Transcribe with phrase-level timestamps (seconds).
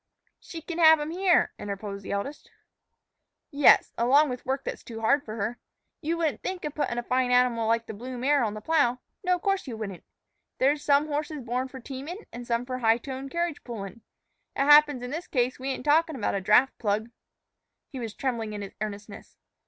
[0.39, 2.49] "She can have 'em here," interposed the eldest.
[3.51, 5.59] "Yes, along with work that's too hard on her.
[6.01, 8.97] You wouldn't think of puttin' a fine animal like the blue mare on the plow;
[9.23, 10.03] no, of course you wouldn't.
[10.57, 14.01] There's some horses born for teamin' an' some for high toned carriage pullin'.
[14.55, 17.11] It happens in this case we ain't talkin' about a draft plug."
[17.87, 19.37] He was trembling in his earnestness.